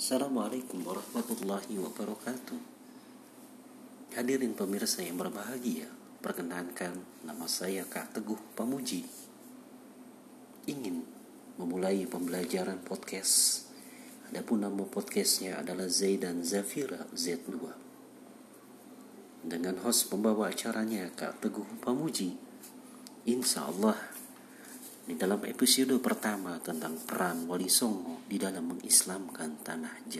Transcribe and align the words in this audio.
Assalamualaikum 0.00 0.80
warahmatullahi 0.80 1.76
wabarakatuh. 1.76 2.56
Hadirin 4.16 4.56
pemirsa 4.56 5.04
yang 5.04 5.20
berbahagia 5.20 5.92
Perkenankan 6.24 7.04
nama 7.20 7.44
saya 7.44 7.84
Kak 7.84 8.16
Teguh 8.16 8.40
Pamuji. 8.56 9.04
Ingin 10.64 11.04
memulai 11.60 12.08
pembelajaran 12.08 12.80
podcast. 12.80 13.68
Adapun 14.32 14.64
nama 14.64 14.88
podcastnya 14.88 15.60
adalah 15.60 15.84
Zaidan 15.84 16.48
Zafira 16.48 17.04
Z2 17.12 17.60
Dengan 19.44 19.84
host 19.84 20.08
pembawa 20.08 20.48
acaranya 20.48 21.12
Kak 21.12 21.44
Teguh 21.44 21.76
Pamuji 21.84 22.40
Insya 23.28 23.68
Allah 23.68 24.00
di 25.10 25.18
dalam 25.18 25.42
episode 25.42 25.98
pertama 25.98 26.62
tentang 26.62 26.94
peran 27.02 27.50
Wali 27.50 27.66
Songo 27.66 28.22
di 28.30 28.38
dalam 28.38 28.70
mengislamkan 28.70 29.58
tanah 29.58 30.06
Jawa. 30.06 30.18